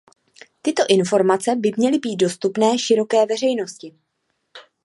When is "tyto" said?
0.61-0.83